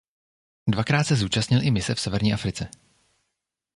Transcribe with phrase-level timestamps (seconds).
[0.67, 2.67] Dvakrát se zúčastnil i mise v Severní Africe.